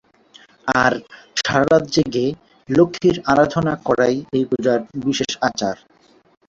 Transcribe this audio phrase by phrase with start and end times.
[0.81, 0.93] আর
[1.39, 2.25] সারারাত জেগে
[2.69, 5.75] লক্ষ্মীর আরাধনা করাই এই পূজার বিশেষ আচার।